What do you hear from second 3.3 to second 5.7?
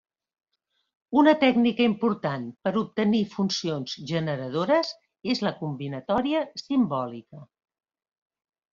funcions generadores és la